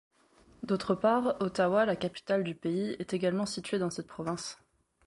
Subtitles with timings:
[0.63, 4.57] D'autre part, Ottawa, la capitale du pays, est également située dans cette province.